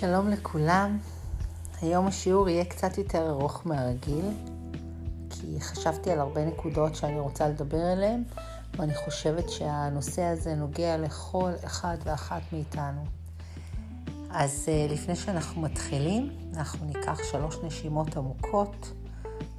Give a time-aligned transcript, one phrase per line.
[0.00, 0.98] שלום לכולם.
[1.82, 4.24] היום השיעור יהיה קצת יותר ארוך מהרגיל,
[5.30, 8.22] כי חשבתי על הרבה נקודות שאני רוצה לדבר עליהן,
[8.76, 13.04] ואני חושבת שהנושא הזה נוגע לכל אחד ואחת מאיתנו.
[14.30, 18.92] אז אה, לפני שאנחנו מתחילים, אנחנו ניקח שלוש נשימות עמוקות,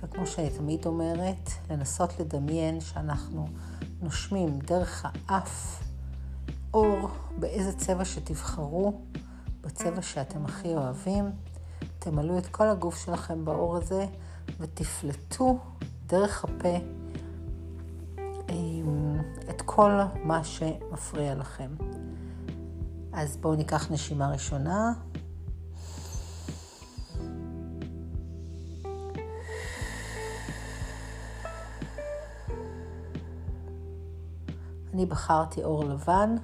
[0.03, 3.48] וכמו שאני תמיד אומרת, לנסות לדמיין שאנחנו
[4.02, 5.84] נושמים דרך האף
[6.73, 9.02] אור באיזה צבע שתבחרו.
[9.61, 11.31] בצבע שאתם הכי אוהבים.
[11.99, 14.05] תמלאו את כל הגוף שלכם באור הזה
[14.59, 15.59] ותפלטו
[16.07, 16.77] דרך הפה
[19.49, 19.91] את כל
[20.23, 21.75] מה שמפריע לכם.
[23.13, 24.93] אז בואו ניקח נשימה ראשונה.
[34.93, 36.35] אני בחרתי אור לבן.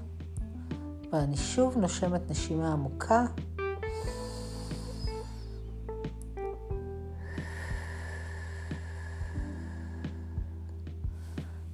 [1.12, 3.26] ואני שוב נושמת נשימה עמוקה.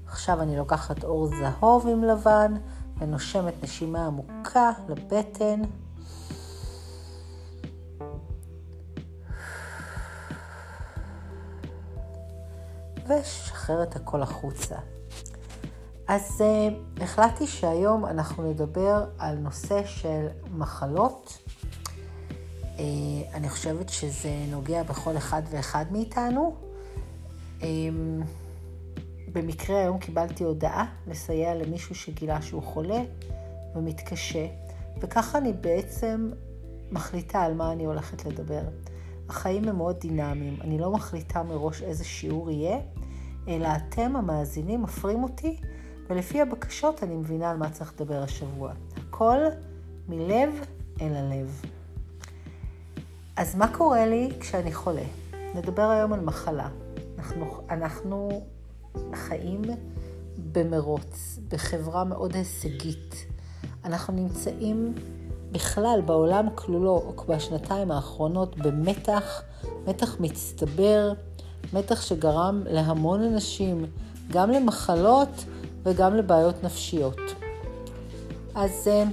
[0.06, 2.53] עכשיו אני לוקחת אור זהוב עם לבן
[2.98, 5.62] ונושמת נשימה עמוקה לבטן.
[13.08, 14.75] ושחרר את הכל החוצה.
[16.08, 21.38] אז uh, החלטתי שהיום אנחנו נדבר על נושא של מחלות.
[22.62, 22.80] Uh,
[23.34, 26.56] אני חושבת שזה נוגע בכל אחד ואחד מאיתנו.
[27.59, 27.64] Um,
[29.34, 33.02] במקרה היום קיבלתי הודעה לסייע למישהו שגילה שהוא חולה
[33.76, 34.46] ומתקשה,
[35.02, 36.30] וככה אני בעצם
[36.92, 38.62] מחליטה על מה אני הולכת לדבר.
[39.30, 42.78] החיים הם מאוד דינמיים, אני לא מחליטה מראש איזה שיעור יהיה,
[43.48, 45.58] אלא אתם המאזינים מפרים אותי
[46.14, 48.72] ולפי הבקשות אני מבינה על מה צריך לדבר השבוע.
[48.97, 49.38] הכל
[50.09, 50.50] מלב
[51.02, 51.61] אל הלב.
[53.36, 55.03] אז מה קורה לי כשאני חולה?
[55.56, 56.69] נדבר היום על מחלה.
[57.18, 58.41] אנחנו, אנחנו
[59.13, 59.62] חיים
[60.51, 63.25] במרוץ, בחברה מאוד הישגית.
[63.85, 64.94] אנחנו נמצאים
[65.51, 69.41] בכלל בעולם כלולו, בשנתיים האחרונות, במתח,
[69.88, 71.13] מתח מצטבר,
[71.74, 73.85] מתח שגרם להמון אנשים,
[74.31, 75.45] גם למחלות
[75.83, 77.17] וגם לבעיות נפשיות.
[78.55, 79.03] אז אה,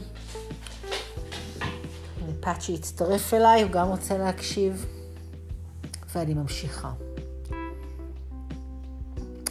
[2.41, 4.87] פאצ'י הצטרף אליי, הוא גם רוצה להקשיב,
[6.15, 6.93] ואני ממשיכה.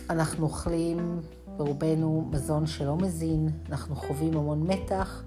[0.09, 1.19] אנחנו אוכלים
[1.57, 5.23] ברובנו מזון שלא מזין, אנחנו חווים המון מתח,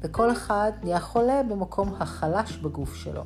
[0.00, 3.22] וכל אחד נהיה חולה במקום החלש בגוף שלו.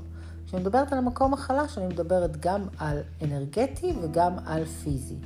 [0.46, 5.16] כשאני מדברת על המקום החלש, אני מדברת גם על אנרגטי וגם על פיזי.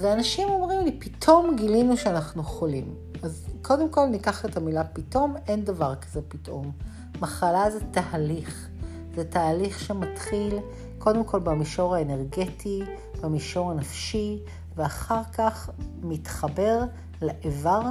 [0.00, 2.94] ואנשים אומרים לי, פתאום גילינו שאנחנו חולים.
[3.22, 6.72] אז קודם כל ניקח את המילה פתאום, אין דבר כזה פתאום.
[7.20, 8.68] מחלה זה תהליך.
[9.14, 10.58] זה תהליך שמתחיל
[10.98, 12.82] קודם כל במישור האנרגטי,
[13.20, 14.38] במישור הנפשי,
[14.76, 15.70] ואחר כך
[16.02, 16.84] מתחבר
[17.22, 17.82] לאיבר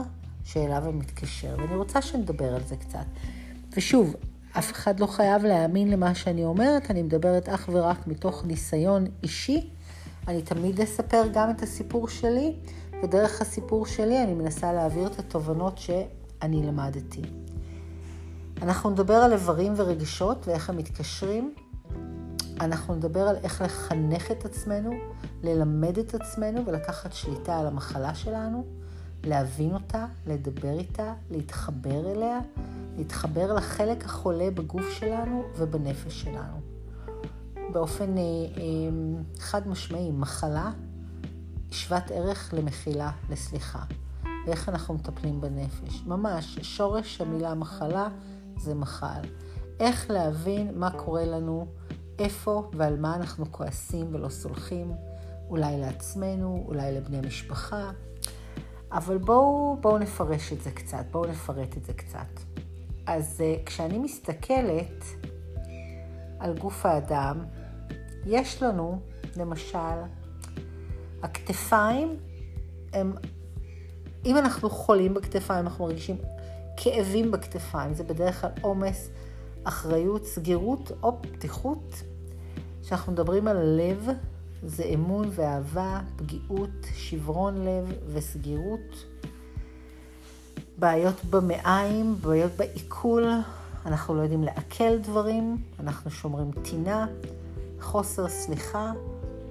[0.44, 1.56] שאליו הוא מתקשר.
[1.58, 3.06] ואני רוצה שנדבר על זה קצת.
[3.78, 4.16] ושוב,
[4.58, 9.70] אף אחד לא חייב להאמין למה שאני אומרת, אני מדברת אך ורק מתוך ניסיון אישי
[10.28, 12.56] אני תמיד אספר גם את הסיפור שלי,
[13.03, 17.22] ודרך הסיפור שלי אני מנסה להעביר את התובנות שאני למדתי.
[18.61, 21.53] אנחנו נדבר על איברים ורגשות ואיך הם מתקשרים.
[22.61, 24.91] אנחנו נדבר על איך לחנך את עצמנו,
[25.44, 28.66] ללמד את עצמנו ולקחת שליטה על המחלה שלנו,
[29.23, 32.40] להבין אותה, לדבר איתה, להתחבר אליה,
[32.97, 36.72] להתחבר לחלק החולה בגוף שלנו ובנפש שלנו.
[37.73, 38.63] באופן אה, אה,
[39.39, 40.72] חד משמעי, מחלה
[41.72, 43.84] שוות ערך למחילה, לסליחה.
[44.45, 46.03] ואיך אנחנו מטפלים בנפש.
[46.06, 48.07] ממש, שורש המילה מחלה
[48.57, 49.22] זה מחל.
[49.79, 51.67] איך להבין מה קורה לנו,
[52.19, 54.91] איפה ועל מה אנחנו כועסים ולא סולחים,
[55.50, 57.91] אולי לעצמנו, אולי לבני משפחה.
[58.91, 62.40] אבל בואו, בואו נפרש את זה קצת, בואו נפרט את זה קצת.
[63.05, 65.03] אז אה, כשאני מסתכלת
[66.40, 67.46] על גוף האדם,
[68.25, 68.99] יש לנו,
[69.37, 69.78] למשל,
[71.23, 72.17] הכתפיים
[72.93, 73.14] הם,
[74.25, 76.17] אם אנחנו חולים בכתפיים, אנחנו מרגישים
[76.78, 79.09] כאבים בכתפיים, זה בדרך כלל עומס,
[79.64, 82.03] אחריות, סגירות או פתיחות.
[82.84, 84.08] כשאנחנו מדברים על לב,
[84.66, 89.05] זה אמון ואהבה, פגיעות, שברון לב וסגירות.
[90.78, 93.31] בעיות במעיים, בעיות בעיכול,
[93.85, 97.08] אנחנו לא יודעים לעכל דברים, אנחנו שומרים טינה,
[97.84, 98.91] חוסר סליחה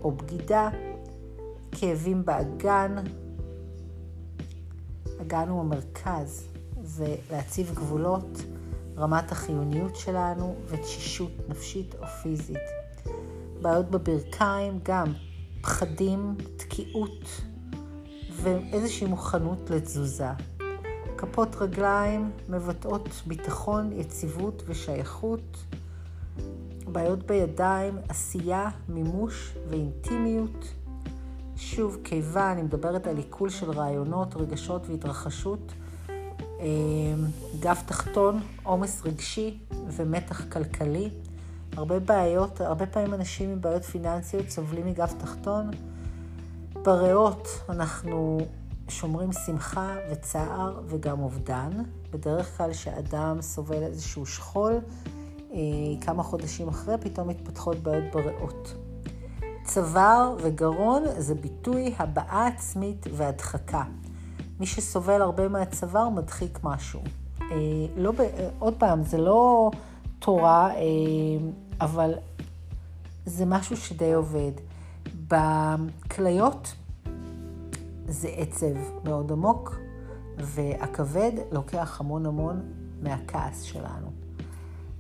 [0.03, 0.69] או בגידה,
[1.73, 2.95] כאבים באגן.
[5.21, 6.49] אגן הוא המרכז,
[6.83, 8.39] זה להציב גבולות,
[8.99, 12.59] רמת החיוניות שלנו ותשישות נפשית או פיזית.
[13.63, 15.13] בעיות בברכיים, גם
[15.63, 17.41] פחדים, תקיעות
[18.33, 20.31] ואיזושהי מוכנות לתזוזה.
[21.17, 25.57] כפות רגליים מבטאות ביטחון, יציבות ושייכות.
[26.93, 30.75] בעיות בידיים, עשייה, מימוש ואינטימיות.
[31.57, 35.73] שוב, קיבה, אני מדברת על עיכול של רעיונות, רגשות והתרחשות.
[36.61, 36.67] אה,
[37.61, 41.11] גב תחתון, עומס רגשי ומתח כלכלי.
[41.77, 45.71] הרבה בעיות, הרבה פעמים אנשים עם בעיות פיננסיות סובלים מגב תחתון.
[46.83, 48.39] בריאות אנחנו
[48.89, 51.71] שומרים שמחה וצער וגם אובדן.
[52.11, 54.81] בדרך כלל כשאדם סובל איזשהו שכול,
[56.01, 58.75] כמה חודשים אחרי פתאום מתפתחות בעיות בריאות.
[59.65, 63.83] צוואר וגרון זה ביטוי הבעה עצמית והדחקה.
[64.61, 67.01] מי שסובל הרבה מהצוואר מדחיק משהו.
[67.41, 67.57] אה,
[67.97, 68.13] לא,
[68.59, 69.71] עוד פעם, זה לא
[70.19, 70.81] תורה, אה,
[71.81, 72.15] אבל
[73.27, 74.53] זה משהו שדי עובד.
[75.29, 76.75] בכליות
[78.09, 78.75] זה עצב
[79.05, 79.77] מאוד עמוק,
[80.37, 82.61] והכבד לוקח המון המון
[83.03, 84.12] מהכעס שלנו.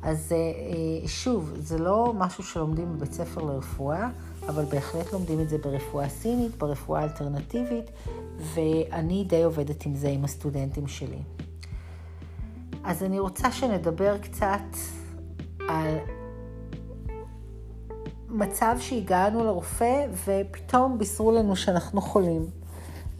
[0.02, 4.08] אז אה, שוב, זה לא משהו שלומדים בבית ספר לרפואה,
[4.48, 7.90] אבל בהחלט לומדים את זה ברפואה סינית, ברפואה אלטרנטיבית,
[8.38, 11.22] ואני די עובדת עם זה עם הסטודנטים שלי.
[12.84, 14.76] אז אני רוצה שנדבר קצת
[15.68, 15.96] על
[18.28, 22.46] מצב שהגענו לרופא ופתאום בישרו לנו שאנחנו חולים.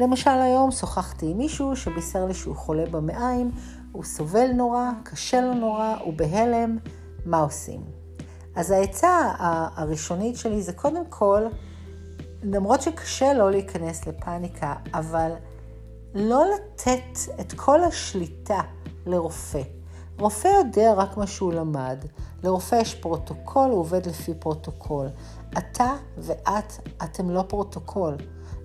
[0.01, 3.51] למשל היום שוחחתי עם מישהו שבישר לי שהוא חולה במעיים,
[3.93, 6.79] הוא סובל נורא, קשה לו נורא, הוא בהלם,
[7.27, 7.81] מה עושים?
[8.57, 9.33] אז העצה
[9.77, 11.43] הראשונית שלי זה קודם כל,
[12.43, 15.33] למרות שקשה לא להיכנס לפאניקה, אבל
[16.15, 18.61] לא לתת את כל השליטה
[19.07, 19.63] לרופא.
[20.19, 22.05] רופא יודע רק מה שהוא למד.
[22.43, 25.07] לרופא יש פרוטוקול, הוא עובד לפי פרוטוקול.
[25.59, 28.17] אתה ואת, אתם לא פרוטוקול.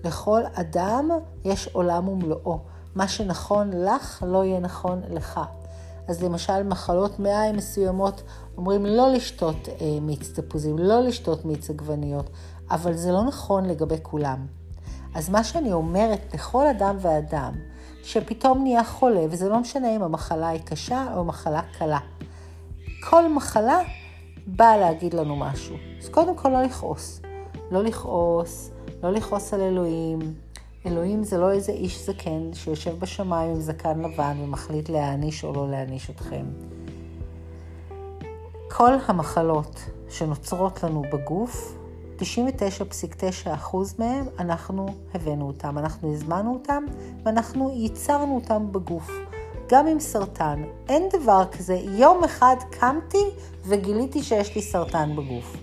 [0.04, 1.10] לכל אדם
[1.46, 2.60] יש עולם ומלואו.
[2.98, 5.40] מה שנכון לך לא יהיה נכון לך.
[6.08, 8.24] אז למשל מחלות מעיים מסוימות
[8.58, 12.30] אומרים לא לשתות אה, מיץ תפוזים, לא לשתות מיץ עגבניות,
[12.72, 14.46] אבל זה לא נכון לגבי כולם.
[15.16, 17.54] אז מה שאני אומרת לכל אדם ואדם,
[18.04, 22.00] שפתאום נהיה חולה, וזה לא משנה אם המחלה היא קשה או מחלה קלה.
[23.10, 23.80] כל מחלה
[24.48, 25.76] באה להגיד לנו משהו.
[26.02, 27.22] אז קודם כל לא לכעוס.
[27.72, 28.72] לא לכעוס,
[29.04, 30.47] לא לכעוס על אלוהים.
[30.88, 35.70] אלוהים זה לא איזה איש זקן שיושב בשמיים עם זקן לבן ומחליט להעניש או לא
[35.70, 36.46] להעניש אתכם.
[38.70, 39.80] כל המחלות
[40.10, 41.78] שנוצרות לנו בגוף,
[42.20, 46.84] 99.9% מהם, אנחנו הבאנו אותם, אנחנו הזמנו אותם
[47.24, 49.12] ואנחנו ייצרנו אותם בגוף.
[49.70, 53.26] גם עם סרטן, אין דבר כזה, יום אחד קמתי
[53.64, 55.56] וגיליתי שיש לי סרטן בגוף.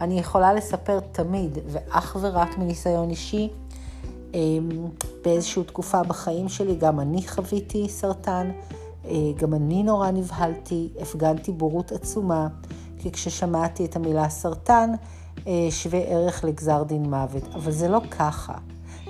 [0.00, 3.50] אני יכולה לספר תמיד, ואך ורק מניסיון אישי,
[5.24, 8.50] באיזושהי תקופה בחיים שלי, גם אני חוויתי סרטן,
[9.04, 12.48] אה, גם אני נורא נבהלתי, הפגנתי בורות עצומה,
[12.98, 14.90] כי כששמעתי את המילה סרטן,
[15.46, 17.42] אה, שווה ערך לגזר דין מוות.
[17.54, 18.54] אבל זה לא ככה.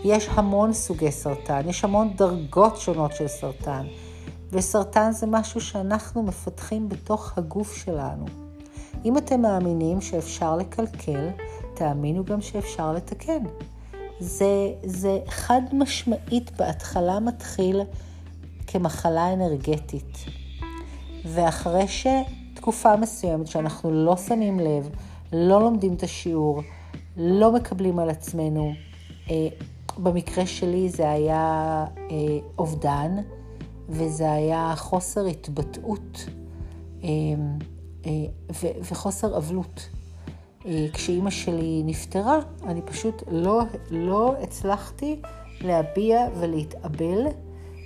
[0.04, 3.86] יש המון סוגי סרטן, יש המון דרגות שונות של סרטן,
[4.52, 8.24] וסרטן זה משהו שאנחנו מפתחים בתוך הגוף שלנו.
[9.04, 11.28] אם אתם מאמינים שאפשר לקלקל,
[11.74, 13.42] תאמינו גם שאפשר לתקן.
[14.20, 17.80] זה, זה חד משמעית בהתחלה מתחיל
[18.66, 20.24] כמחלה אנרגטית.
[21.24, 24.88] ואחרי שתקופה מסוימת שאנחנו לא שמים לב,
[25.32, 26.62] לא לומדים את השיעור,
[27.16, 28.72] לא מקבלים על עצמנו,
[29.30, 29.48] אה,
[29.98, 32.16] במקרה שלי זה היה אה,
[32.58, 33.16] אובדן,
[33.88, 36.26] וזה היה חוסר התבטאות
[37.04, 37.08] אה,
[38.06, 38.10] אה,
[38.62, 39.88] ו- וחוסר אבלות.
[40.66, 45.20] אה, כשאימא שלי נפטרה, אני פשוט לא, לא הצלחתי
[45.60, 47.26] להביע ולהתאבל,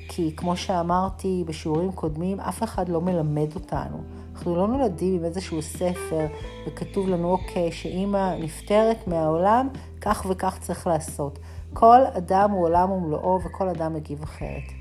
[0.09, 4.03] כי כמו שאמרתי בשיעורים קודמים, אף אחד לא מלמד אותנו.
[4.35, 6.27] אנחנו לא נולדים עם איזשהו ספר
[6.67, 9.69] וכתוב לנו, אוקיי, שאימא נפטרת מהעולם,
[10.01, 11.39] כך וכך צריך לעשות.
[11.73, 14.73] כל אדם הוא עולם ומלואו וכל אדם מגיב אחרת.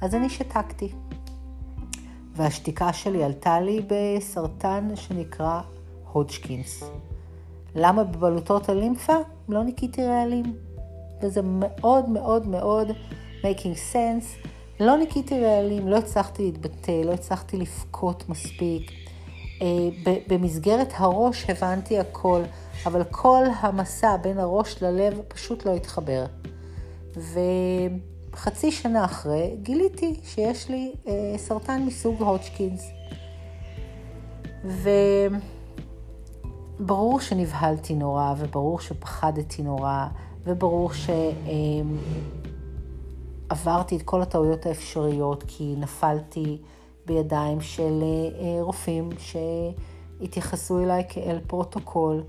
[0.00, 0.92] אז אני שתקתי.
[2.36, 5.60] והשתיקה שלי עלתה לי בסרטן שנקרא
[6.12, 6.84] הודג'קינס.
[7.74, 9.16] למה בבלוטות הלימפה
[9.48, 10.56] לא ניקיתי רעלים?
[11.22, 12.88] וזה מאוד מאוד מאוד
[13.42, 14.48] making sense.
[14.80, 18.90] לא ניקיתי רעלים, לא הצלחתי להתבטא, לא הצלחתי לבכות מספיק.
[19.62, 19.66] אה,
[20.28, 22.42] במסגרת הראש הבנתי הכל,
[22.86, 26.24] אבל כל המסע בין הראש ללב פשוט לא התחבר.
[27.16, 32.90] וחצי שנה אחרי גיליתי שיש לי אה, סרטן מסוג הודג'קינס.
[36.80, 40.06] וברור שנבהלתי נורא, וברור שפחדתי נורא,
[40.44, 40.90] וברור
[43.50, 46.58] שעברתי את כל הטעויות האפשריות, כי נפלתי
[47.06, 49.10] בידיים של אה, רופאים
[50.20, 52.22] שהתייחסו אליי כאל פרוטוקול,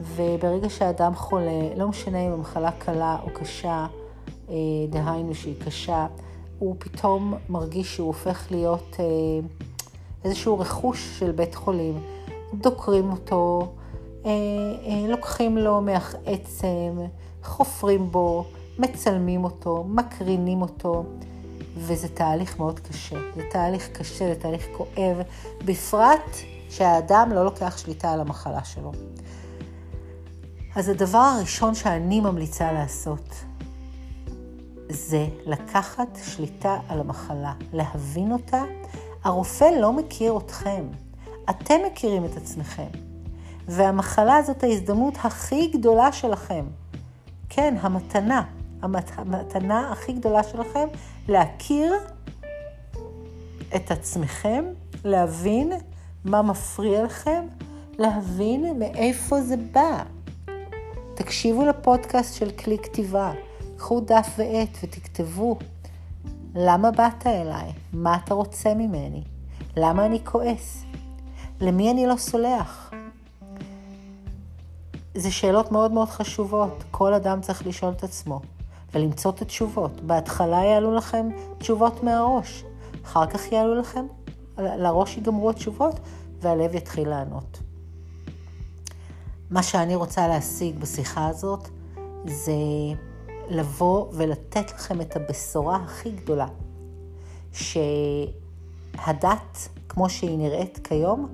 [0.00, 3.86] וברגע שאדם חולה, לא משנה אם המחלה קלה או קשה,
[4.48, 4.54] אה,
[4.90, 6.06] דהיינו שהיא קשה,
[6.58, 9.04] הוא פתאום מרגיש שהוא הופך להיות אה,
[10.24, 12.00] איזשהו רכוש של בית חולים.
[12.54, 13.72] דוקרים אותו,
[15.08, 16.98] לוקחים לו מח עצם,
[17.42, 18.44] חופרים בו,
[18.78, 21.04] מצלמים אותו, מקרינים אותו.
[21.76, 23.16] וזה תהליך מאוד קשה.
[23.36, 25.16] זה תהליך קשה, זה תהליך כואב,
[25.64, 26.36] בפרט
[26.70, 28.92] שהאדם לא לוקח שליטה על המחלה שלו.
[30.76, 33.34] אז הדבר הראשון שאני ממליצה לעשות,
[34.88, 38.62] זה לקחת שליטה על המחלה, להבין אותה.
[39.24, 40.84] הרופא לא מכיר אתכם,
[41.50, 43.09] אתם מכירים את עצמכם.
[43.70, 46.64] והמחלה זאת ההזדמנות הכי גדולה שלכם.
[47.48, 48.42] כן, המתנה.
[48.82, 50.88] המתנה הכי גדולה שלכם
[51.28, 51.94] להכיר
[53.76, 54.64] את עצמכם,
[55.04, 55.72] להבין
[56.24, 57.46] מה מפריע לכם,
[57.98, 60.02] להבין מאיפה זה בא.
[61.14, 63.32] תקשיבו לפודקאסט של כלי כתיבה,
[63.76, 65.58] קחו דף ועט ותכתבו.
[66.54, 67.72] למה באת אליי?
[67.92, 69.22] מה אתה רוצה ממני?
[69.76, 70.84] למה אני כועס?
[71.60, 72.89] למי אני לא סולח?
[75.20, 78.40] זה שאלות מאוד מאוד חשובות, כל אדם צריך לשאול את עצמו.
[78.94, 80.00] ולמצוא את התשובות.
[80.00, 82.64] בהתחלה יעלו לכם תשובות מהראש,
[83.04, 84.06] אחר כך יעלו לכם,
[84.58, 86.00] לראש ייגמרו התשובות,
[86.40, 87.58] והלב יתחיל לענות.
[89.50, 91.68] מה שאני רוצה להשיג בשיחה הזאת
[92.26, 92.52] זה
[93.48, 96.46] לבוא ולתת לכם את הבשורה הכי גדולה,
[97.52, 98.18] שהדת,
[99.88, 101.28] כמו שהיא נראית כיום,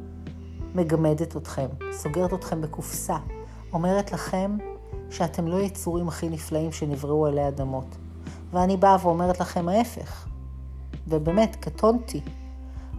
[0.75, 3.17] מגמדת אתכם, סוגרת אתכם בקופסה,
[3.73, 4.57] אומרת לכם
[5.11, 7.97] שאתם לא יצורים הכי נפלאים שנבראו עלי אדמות.
[8.51, 10.29] ואני באה ואומרת לכם ההפך.
[11.09, 12.21] ובאמת, קטונתי.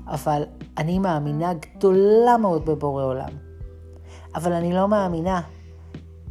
[0.07, 0.43] אבל
[0.77, 3.29] אני מאמינה גדולה מאוד בבורא עולם.
[4.35, 5.41] אבל אני לא מאמינה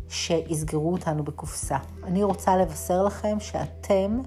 [0.09, 1.77] שיסגרו אותנו בקופסה.
[2.05, 4.21] אני רוצה לבשר לכם שאתם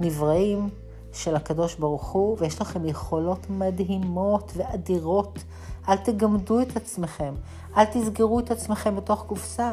[0.00, 0.68] נבראים
[1.12, 5.38] של הקדוש ברוך הוא, ויש לכם יכולות מדהימות ואדירות.
[5.88, 7.34] אל תגמדו את עצמכם,
[7.76, 9.72] אל תסגרו את עצמכם בתוך קופסה.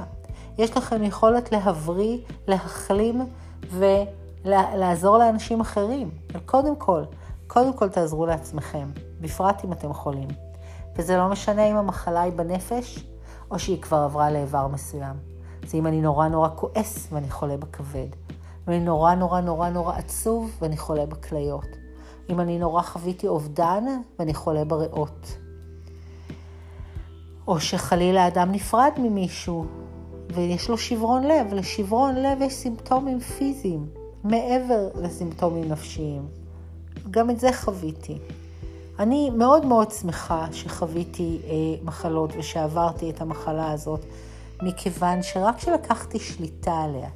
[0.58, 2.18] יש לכם יכולת להבריא,
[2.48, 3.26] להחלים
[3.72, 6.10] ולעזור לאנשים אחרים.
[6.32, 7.04] אבל קודם כל,
[7.48, 8.88] קודם כל תעזרו לעצמכם,
[9.22, 10.28] בפרט אם אתם חולים.
[10.96, 13.06] וזה לא משנה אם המחלה היא בנפש,
[13.52, 15.16] או שהיא כבר עברה לאיבר מסוים.
[15.68, 18.08] זה אם אני נורא נורא כועס ואני חולה בכבד.
[18.70, 21.68] אם אני נורא נורא נורא נורא עצוב ואני חולה בכליות.
[22.30, 23.84] אם אני נורא חוויתי אובדן
[24.20, 25.38] ואני חולה בריאות.
[27.48, 29.66] או שחלילה אדם נפרד ממישהו
[30.34, 31.54] ויש לו שברון לב.
[31.54, 33.86] לשברון לב יש סימפטומים פיזיים,
[34.24, 36.28] מעבר לסימפטומים נפשיים.
[37.12, 38.18] גם את זה חוויתי.
[39.00, 44.06] אני מאוד מאוד שמחה שחוויתי אה, מחלות ושעברתי את המחלה הזאת,
[44.62, 47.10] מכיוון שרק כשלקחתי שליטה עליה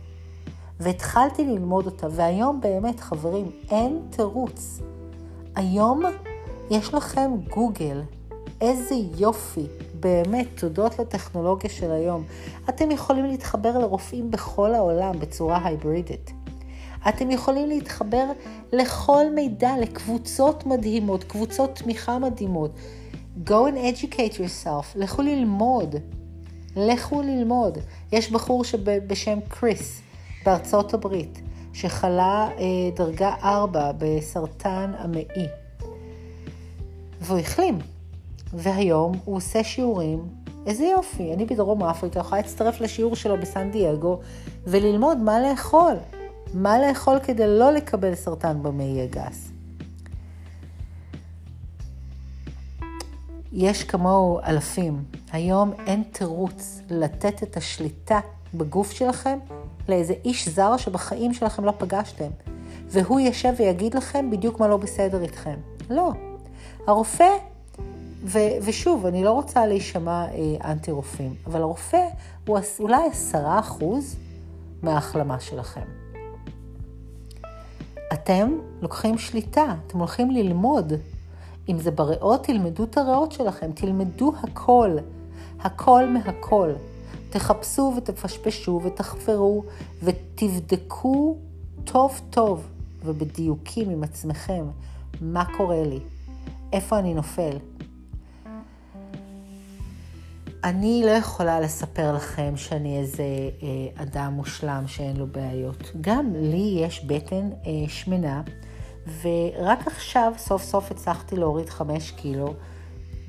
[0.80, 4.80] והתחלתי ללמוד אותה, והיום באמת, חברים, אין תירוץ.
[5.56, 6.03] היום
[6.70, 8.01] יש לכם גוגל,
[8.62, 9.65] איזה יופי.
[10.00, 12.24] באמת, תודות לטכנולוגיה של היום,
[12.70, 16.32] אתם יכולים להתחבר לרופאים בכל העולם בצורה הייברידית.
[17.10, 18.25] אתם יכולים להתחבר
[18.74, 22.72] לכל מידע, לקבוצות מדהימות, קבוצות תמיכה מדהימות.
[23.46, 25.96] Go and educate yourself, לכו ללמוד.
[26.75, 27.77] לכו ללמוד.
[28.12, 28.63] יש בחור
[29.08, 30.01] בשם קריס
[30.45, 31.41] בארצות הברית,
[31.73, 35.47] שחלה אה, דרגה 4 בסרטן המעי,
[37.21, 37.79] והוא החלים.
[38.53, 40.27] והיום הוא עושה שיעורים,
[40.65, 44.19] איזה יופי, אני בדרום אפריקה יכולה להצטרף לשיעור שלו בסן דייגו
[44.67, 45.93] וללמוד מה לאכול.
[46.53, 49.51] מה לאכול כדי לא לקבל סרטן במעי הגס.
[53.51, 55.03] יש כמוהו אלפים.
[55.31, 58.19] היום אין תירוץ לתת את השליטה
[58.53, 59.39] בגוף שלכם
[59.90, 62.30] לאיזה איש זר שבחיים שלכם לא פגשתם,
[62.90, 65.56] והוא יושב ויגיד לכם בדיוק מה לא בסדר איתכם.
[65.90, 66.12] לא.
[66.88, 67.30] הרופא
[68.24, 72.08] ו- ושוב, אני לא רוצה להישמע אה, אנטי רופאים, אבל הרופא
[72.48, 74.16] הוא אולי עשרה אחוז
[74.82, 75.82] מההחלמה שלכם.
[78.13, 80.94] אתם לוקחים שליטה, אתם הולכים ללמוד.
[81.70, 84.98] אם זה בריאות, תלמדו את הריאות שלכם, תלמדו הכל,
[85.60, 86.72] הכל מהכל.
[87.34, 89.63] תחפשו ותפשפשו ותחפרו
[90.04, 91.38] ותבדקו
[91.84, 92.68] טוב טוב
[93.06, 94.66] ובדיוקים עם עצמכם
[95.22, 96.00] מה קורה לי,
[96.74, 97.58] איפה אני נופל,
[100.63, 105.92] אני לא יכולה לספר לכם שאני איזה אה, אדם מושלם שאין לו בעיות.
[106.02, 108.42] גם לי יש בטן אה, שמנה,
[109.22, 112.54] ורק עכשיו סוף סוף הצלחתי להוריד חמש קילו.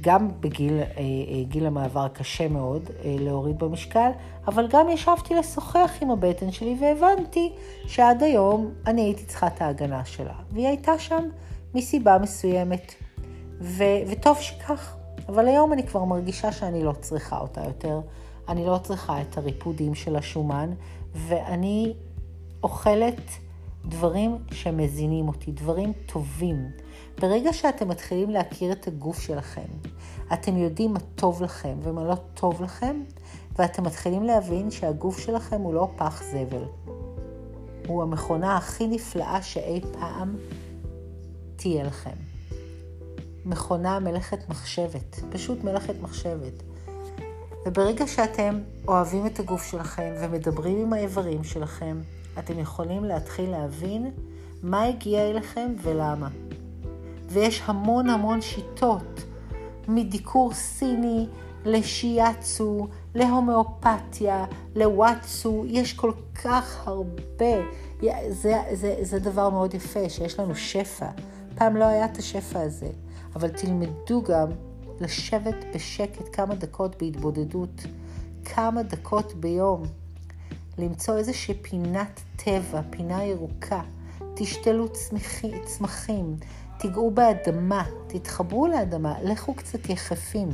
[0.05, 4.11] גם בגיל אה, אה, גיל המעבר קשה מאוד אה, להוריד במשקל,
[4.47, 7.53] אבל גם ישבתי לשוחח עם הבטן שלי והבנתי
[7.87, 11.29] שעד היום אני הייתי צריכה את ההגנה שלה, והיא הייתה שם
[11.75, 12.95] מסיבה מסוימת,
[13.61, 14.97] ו- וטוב שכך.
[15.29, 18.01] אבל היום אני כבר מרגישה שאני לא צריכה אותה יותר.
[18.49, 20.71] אני לא צריכה את הריפודים של השומן,
[21.15, 21.95] ואני
[22.63, 23.21] אוכלת
[23.89, 26.57] דברים שמזינים אותי, דברים טובים.
[27.21, 29.67] ברגע שאתם מתחילים להכיר את הגוף שלכם,
[30.33, 33.03] אתם יודעים מה טוב לכם ומה לא טוב לכם,
[33.59, 36.65] ואתם מתחילים להבין שהגוף שלכם הוא לא פח זבל.
[37.87, 40.37] הוא המכונה הכי נפלאה שאי פעם
[41.57, 42.17] תהיה לכם.
[43.45, 46.63] מכונה מלאכת מחשבת, פשוט מלאכת מחשבת.
[47.67, 52.01] וברגע שאתם אוהבים את הגוף שלכם ומדברים עם האיברים שלכם,
[52.39, 54.11] אתם יכולים להתחיל להבין
[54.63, 56.29] מה הגיע אליכם ולמה.
[57.29, 59.25] ויש המון המון שיטות,
[59.89, 61.27] מדיקור סיני
[61.65, 64.45] לשיאצו, להומאופתיה,
[64.77, 66.13] לוואטסו, יש כל
[66.45, 67.55] כך הרבה.
[68.29, 71.07] זה, זה, זה דבר מאוד יפה, שיש לנו שפע.
[71.55, 72.91] פעם לא היה את השפע הזה,
[73.37, 74.49] אבל תלמדו גם
[75.01, 77.83] לשבת בשקט כמה דקות בהתבודדות,
[78.45, 79.83] כמה דקות ביום,
[80.79, 83.83] למצוא איזושהי פינת טבע, פינה ירוקה,
[84.35, 86.37] תשתלו צמחי, צמחים,
[86.79, 90.49] תיגעו באדמה, תתחברו לאדמה, לכו קצת יחפים.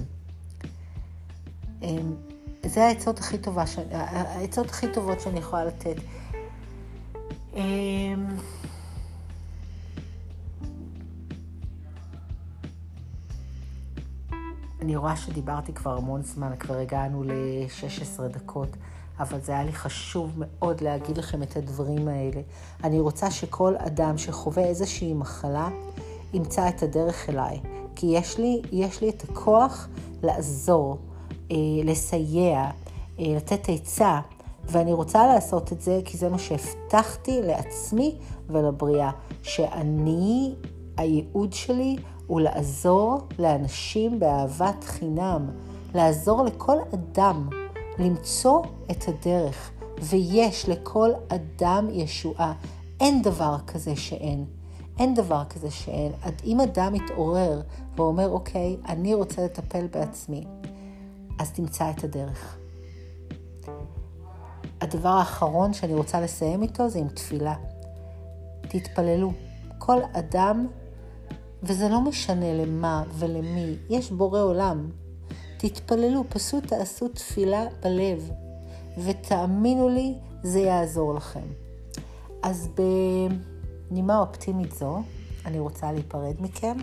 [1.82, 2.14] אמ,
[2.66, 5.96] זה העצות הכי, טובה, העצות הכי טובות שאני יכולה לתת.
[7.54, 8.26] אמ,
[14.82, 18.76] אני רואה שדיברתי כבר המון זמן, כבר הגענו ל-16 דקות,
[19.20, 22.40] אבל זה היה לי חשוב מאוד להגיד לכם את הדברים האלה.
[22.84, 25.68] אני רוצה שכל אדם שחווה איזושהי מחלה,
[26.32, 27.60] ימצא את הדרך אליי.
[27.96, 29.88] כי יש לי, יש לי את הכוח
[30.22, 30.98] לעזור,
[31.50, 32.70] אה, לסייע,
[33.18, 34.20] אה, לתת עצה,
[34.64, 39.10] ואני רוצה לעשות את זה כי זה מה שהבטחתי לעצמי ולבריאה,
[39.42, 40.54] שאני,
[40.96, 45.50] הייעוד שלי הוא לעזור לאנשים באהבת חינם,
[45.94, 47.48] לעזור לכל אדם
[48.00, 52.52] למצוא את הדרך, ויש לכל אדם ישועה.
[53.00, 54.44] אין דבר כזה שאין.
[54.98, 56.12] אין דבר כזה שאין.
[56.44, 57.60] אם אדם מתעורר
[57.96, 60.44] ואומר, אוקיי, אני רוצה לטפל בעצמי,
[61.38, 62.56] אז תמצא את הדרך.
[64.80, 67.54] הדבר האחרון שאני רוצה לסיים איתו זה עם תפילה.
[68.60, 69.32] תתפללו.
[69.78, 70.66] כל אדם,
[71.62, 74.90] וזה לא משנה למה ולמי, יש בורא עולם.
[75.62, 78.30] תתפללו, פשוט תעשו תפילה בלב,
[79.04, 81.46] ותאמינו לי, זה יעזור לכם.
[82.42, 82.68] אז.
[83.90, 85.02] בנימה אופטימית זו,
[85.46, 86.76] אני רוצה להיפרד מכם.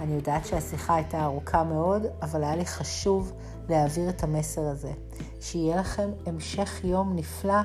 [0.00, 3.32] אני יודעת שהשיחה הייתה ארוכה מאוד, אבל היה לי חשוב
[3.68, 4.92] להעביר את המסר הזה.
[5.40, 7.60] שיהיה לכם המשך יום נפלא,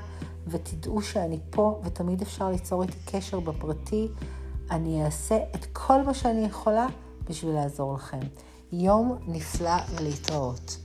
[0.47, 4.07] ותדעו שאני פה, ותמיד אפשר ליצור איתי קשר בפרטי.
[4.71, 6.87] אני אעשה את כל מה שאני יכולה
[7.29, 8.19] בשביל לעזור לכם.
[8.73, 10.77] יום נפלא ולהתראות.